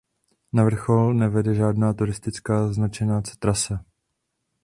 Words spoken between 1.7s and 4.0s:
turistická značená trasa.